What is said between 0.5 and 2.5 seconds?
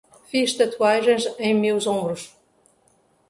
tatuagens em meus ombros